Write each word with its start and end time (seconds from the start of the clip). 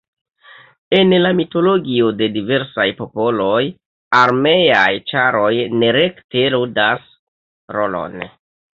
En 0.99 1.11
la 1.23 1.33
mitologio 1.39 2.07
de 2.21 2.29
diversaj 2.39 2.87
popoloj 3.03 3.61
armeaj 4.23 4.89
ĉaroj 5.13 5.53
nerekte 5.85 6.51
ludas 6.59 7.09
rolon. 7.81 8.23